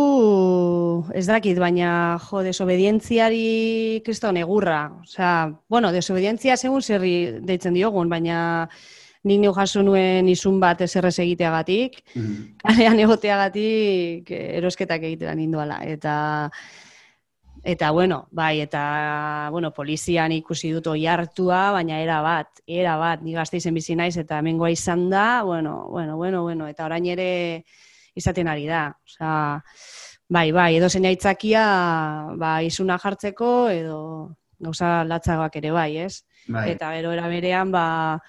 [1.17, 1.91] ez dakit, baina,
[2.21, 4.83] jo, desobedientziari kriston egurra.
[5.01, 8.69] Osea, bueno, desobedientzia segun zerri deitzen diogun, baina
[9.23, 12.57] nik neu jaso nuen izun bat eserrez egiteagatik, Mhm.
[12.63, 15.81] kalean egoteagatik erosketak egitean ninduala.
[15.83, 16.49] Eta,
[17.63, 23.21] eta bueno, bai, eta, bueno, polizian ikusi dut oi hartua, baina era bat, era bat,
[23.21, 27.65] ni gazteizen bizi naiz, eta hemengoa izan da, bueno, bueno, bueno, bueno, eta orain ere
[28.15, 28.95] izaten ari da.
[29.05, 29.61] Osea,
[30.29, 31.65] bai, bai, edo zein aitzakia,
[32.37, 33.99] ba, izuna jartzeko, edo
[34.59, 36.23] gauza latzagoak ere bai, ez?
[36.47, 36.71] Bai.
[36.71, 38.21] Eta gero era berean, ba,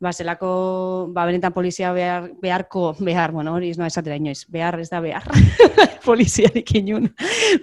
[0.00, 4.78] ba, zelako, ba, benetan polizia behar, beharko, behar, bueno, hori ez noa esatera inoiz, behar
[4.82, 5.24] ez da behar,
[6.08, 7.08] poliziarik inun.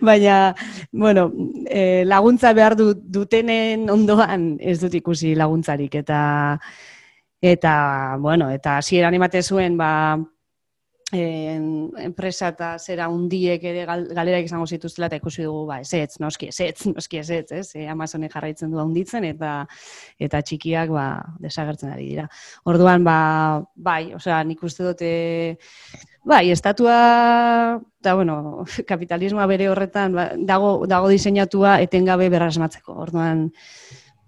[0.01, 0.55] Baina,
[0.91, 1.29] bueno,
[1.67, 6.21] eh, laguntza behar du, dutenen ondoan ez dut ikusi laguntzarik, eta,
[7.41, 7.73] eta,
[8.19, 9.91] bueno, eta hasieran emate zuen, ba,
[11.11, 16.47] enpresa eta zera hundiek ere gal, galerak izango zituztela eta ikusi dugu, ba, ezetz, noski
[16.51, 17.67] ezetz, noski ezetz, ez?
[17.75, 19.51] E, Amazonek jarraitzen du hunditzen eta
[20.19, 21.07] eta txikiak ba,
[21.43, 22.27] desagertzen ari dira.
[22.63, 23.17] Orduan, ba,
[23.75, 25.11] bai, osea, nik uste dute,
[26.23, 26.97] bai, estatua,
[27.99, 32.95] eta bueno, kapitalismoa bere horretan ba, dago, dago diseinatua etengabe berrasmatzeko.
[33.07, 33.49] Orduan,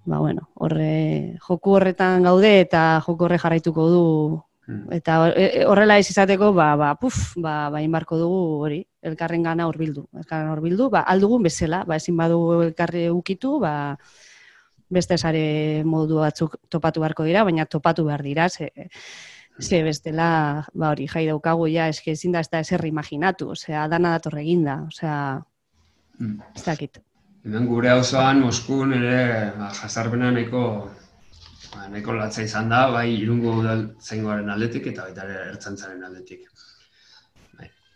[0.05, 4.07] ba, bueno, horre, joku horretan gaude eta joku horre jarraituko du.
[4.95, 8.77] Eta hor- e- e- horrela ez izateko, ba, ba, puf, ba, ba, inbarko dugu hori,
[9.01, 10.05] elkarren gana horbildu.
[10.15, 13.97] Elkarren horbildu, ba, aldugun bezala, ba, ezin badugu elkarri ukitu, ba,
[14.89, 18.71] beste sare modu batzuk topatu beharko dira, baina topatu behar dira, ze,
[19.59, 23.87] ze bestela, ba, hori, jai daukagu, ja, eske ezin da ez da ezer imaginatu, osea,
[23.89, 25.43] dana dator eginda, osea,
[26.19, 26.39] Mm.
[26.55, 26.99] ez dakit.
[27.43, 30.89] Hemen gure auzoan Moskun ere ba, jazarpena nahiko
[31.73, 36.47] ba, nahiko latza izan da, bai irungo udaltzaingoaren aldetik eta baita ertzantzaren aldetik.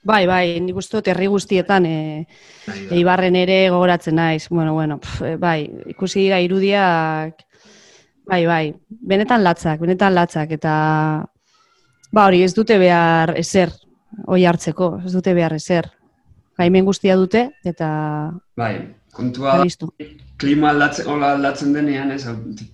[0.08, 1.96] Bai, bai, nik uste dut herri guztietan, e,
[2.64, 2.76] da.
[2.96, 4.46] Eibarren ere gogoratzen naiz.
[4.50, 5.58] Bueno, bueno, pf, eh, bai,
[5.92, 7.44] ikusi dira irudiak,
[8.30, 10.74] bai, bai, benetan latzak, benetan latzak, eta
[12.14, 13.74] ba hori, ez dute behar ezer,
[14.28, 15.92] oi hartzeko, ez dute behar ezer.
[16.58, 17.88] gaimen guztia dute, eta
[18.58, 19.92] Bai, kontua listo.
[20.38, 22.24] Klima aldatzen, hola aldatzen denean, ez,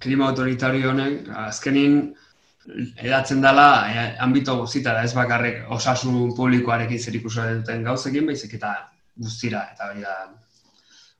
[0.03, 1.99] klima autoritario honek, azkenin
[3.03, 8.73] edatzen dela e, ambito guztitara, ez bakarrik osasun publikoarekin zer duten gauzekin, baizik eta
[9.15, 10.15] guztira, eta hori da,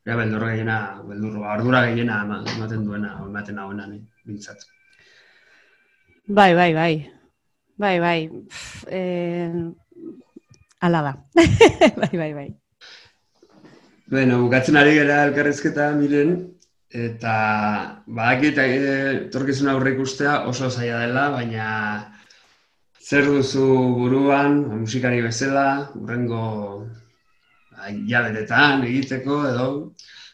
[0.03, 0.77] hori da beldur gehiena,
[1.07, 4.65] beldur, ardura gehiena ema- ematen duena, ematen hauena, ni, bintzat.
[6.27, 6.93] Bai, bai, bai.
[7.75, 8.29] Bai, bai.
[8.29, 9.51] Pff, eh,
[10.81, 11.13] ala da.
[12.01, 12.49] bai, bai, bai.
[14.11, 16.33] Bueno, bukatzen ari gara elkarrezketa miren,
[16.91, 17.35] eta
[18.05, 18.79] badakit eh,
[19.27, 21.67] etorkizun aurre ikustea oso zaila dela, baina
[22.99, 23.67] zer duzu
[23.99, 26.43] buruan, musikari bezala, urrengo
[27.71, 29.69] ba, hilabetetan egiteko, edo,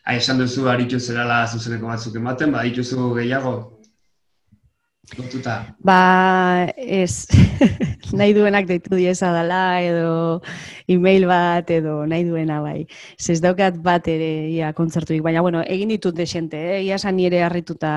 [0.03, 3.55] ah, esan duzu aritu zerala zuzeneko batzuk ematen, badituzu gehiago,
[5.18, 5.76] lotuta.
[5.80, 7.28] Ba, ez,
[8.20, 10.41] nahi duenak deitu dieza dela, edo
[10.88, 12.88] e-mail bat, edo nahi duena bai.
[13.20, 16.82] Ez daukat bat ere ia kontzertuik, baina bueno, egin ditut desente, eh?
[16.84, 17.93] ia san nire harrituta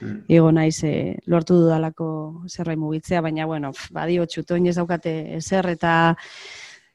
[0.00, 0.24] Mm.
[0.28, 2.06] Ego naiz e, lortu dudalako
[2.50, 5.94] zerbait mugitzea, baina bueno, badio txutoin ez daukate ezer eta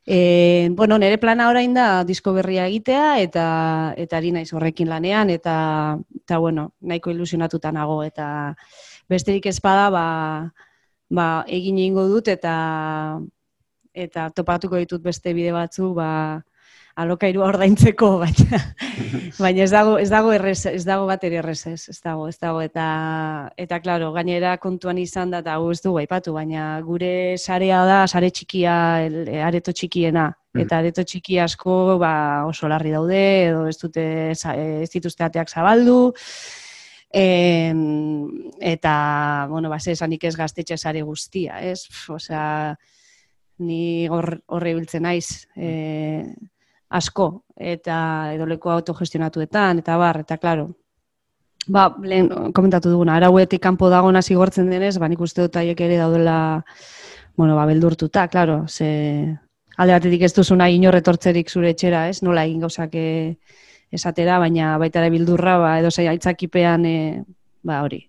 [0.06, 3.46] e, bueno, nire plana orain da disko berria egitea eta
[3.98, 5.56] eta ari naiz horrekin lanean eta
[6.22, 8.56] eta bueno, nahiko ilusionatuta nago eta
[9.10, 10.06] besterik ez bada ba,
[11.10, 12.54] ba egin egingo dut eta
[13.94, 16.12] eta topatuko ditut beste bide batzu ba
[17.00, 18.58] alokairua ordaintzeko, baina,
[19.40, 22.36] baina ez dago, ez dago errez, ez dago bat ere errez ez, ez dago, ez
[22.42, 22.88] dago, eta,
[23.56, 28.02] eta claro, gainera kontuan izan da, eta hau ez dugu aipatu, baina gure sarea da,
[28.04, 30.64] sare txikia, el, areto txikiena, Mm.
[30.64, 34.04] eta areto txiki asko ba, oso larri daude, edo ez dute,
[34.34, 36.14] ez dituzte ateak zabaldu,
[37.12, 41.88] Em, eta, bueno, ba, ze esanik ez gaztetxe sare guztia, ez?
[42.08, 42.76] Osea,
[43.66, 46.26] ni hor horre ibiltzen naiz, e,
[46.90, 47.98] asko, eta
[48.36, 50.70] edoleko autogestionatuetan, eta bar, eta klaro,
[51.68, 55.98] ba, lehen komentatu duguna, arauetik kanpo dagona zigortzen denez, ba, nik uste dut haiek ere
[55.98, 56.64] daudela,
[57.36, 59.38] bueno, ba, beldurtuta, klaro, ze
[59.80, 62.22] alde batetik ez duzu nahi inorretortzerik zure etxera, ez?
[62.26, 63.38] Nola egin gauzak eh,
[63.92, 67.24] esatera, baina baita ere bildurra, ba, edo zei aitzakipean, eh,
[67.64, 68.02] ba, hori.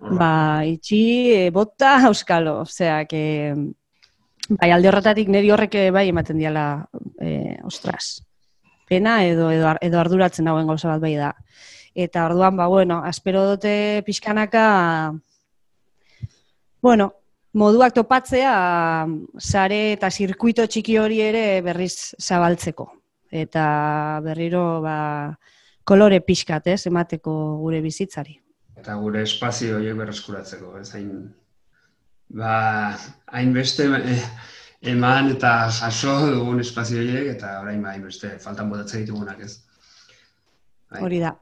[0.00, 0.16] Horra.
[0.20, 0.30] Ba,
[0.68, 1.02] itxi,
[1.34, 3.22] e, bota, euskalo, osea, que,
[4.48, 6.66] bai, alde horretatik niri horrek eh, bai ematen diala,
[7.20, 8.22] e, ostras,
[8.88, 11.32] pena edo, edo, edo arduratzen dagoen gauza bat bai da.
[11.96, 14.66] Eta orduan, ba, bueno, espero dute pixkanaka,
[16.82, 17.12] bueno,
[17.56, 18.52] moduak topatzea,
[19.40, 22.90] sare eta zirkuito txiki hori ere berriz zabaltzeko.
[23.30, 24.98] Eta berriro, ba,
[25.84, 28.40] kolore pixkat, ez, emateko gure bizitzari.
[28.76, 31.10] eta gure espazio horiek berreskuratzeko, ez hain
[32.28, 32.96] ba,
[33.26, 34.20] hainbeste eh,
[34.92, 39.56] eman eta jaso dugun espazio horiek eta orain ba, hainbeste faltan botatzen ditugunak ez.
[40.90, 41.02] Bai.
[41.02, 41.32] Hori da.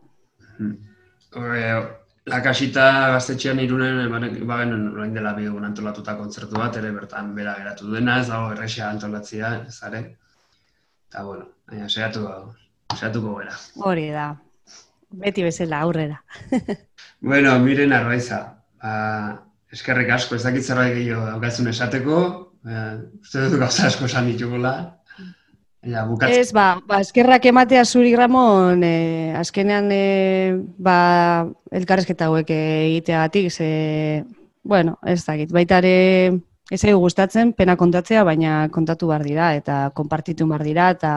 [1.35, 1.63] Hore,
[2.31, 4.13] lakasita gaztetxean irunen
[4.49, 8.91] bagen orain dela bi antolatuta kontzertu bat, ere bertan bera geratu dena, ez dago errexea
[8.91, 10.05] antolatzea, ez are.
[11.15, 12.25] Eta bueno, baina saiatu
[12.91, 13.53] saiatuko gara.
[13.87, 14.33] Hori da.
[15.15, 16.19] Beti bezala aurrera.
[17.25, 18.39] Bueno, miren arbaiza.
[18.83, 18.91] Ba,
[19.73, 22.19] eskerrik asko, ez dakit zerbait gehiago daukazun esateko.
[22.69, 24.73] Eh, uste dut gauza asko esan ditugula.
[25.89, 26.03] Ja.
[26.29, 30.99] Ez, ba, ba, eskerrak ematea zuri Ramon, eh, azkenean eh, ba,
[31.73, 33.71] elkarrezketa hauek egiteagatik, ze,
[34.65, 35.97] bueno, ez dakit, baita ere
[36.71, 41.13] ez egu gustatzen pena kontatzea, baina kontatu behar dira, eta konpartitu behar dira, eta,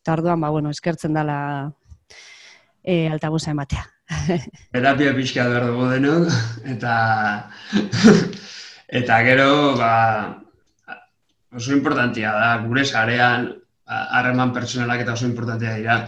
[0.00, 1.38] eta orduan, ba, bueno, eskertzen dela
[2.82, 3.84] eh, altabuza ematea.
[4.72, 6.30] terapia pixka behar dugu denok,
[6.72, 6.94] eta
[9.00, 9.92] eta gero, ba,
[11.52, 13.50] oso importantia da, gure sarean,
[13.86, 15.98] harreman pertsonalak eta oso importantia dira,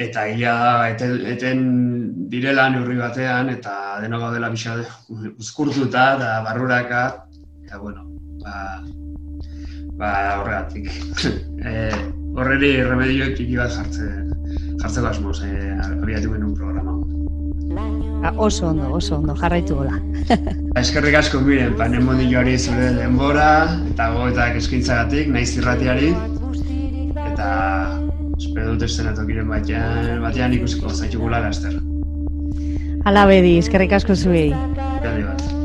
[0.00, 1.64] eta egia da, eten, eten
[2.30, 4.78] direla neurri batean, eta deno gaudela pixka
[5.40, 7.02] uzkurtuta, eta barruraka,
[7.70, 8.02] eta bueno,
[8.42, 8.82] ba,
[9.94, 10.90] ba horregatik.
[11.70, 11.90] e,
[12.34, 14.32] horreri remedio txiki bat jartzen,
[14.80, 16.96] jartzeko asmoz, e, abiatu genuen programa.
[18.24, 20.00] Ba, oso ondo, oso ondo, jarraitu gola.
[20.82, 23.46] Eskerrik asko miren, panemonioari zure denbora
[23.92, 26.10] eta gogoetak eskaintzagatik, naiz irratiari.
[27.28, 27.52] Eta
[28.34, 31.78] espero dut estenatokiren batean, batean ikusiko zaitugula laster.
[33.06, 34.50] Ala bedi, eskerrik asko zuei.
[34.50, 35.59] Gade bat.